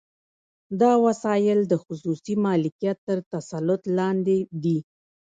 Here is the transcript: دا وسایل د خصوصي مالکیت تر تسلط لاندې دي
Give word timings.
دا 0.81 0.91
وسایل 1.05 1.59
د 1.67 1.73
خصوصي 1.83 2.33
مالکیت 2.45 2.97
تر 3.07 3.17
تسلط 3.31 3.81
لاندې 3.97 4.37
دي 4.63 4.77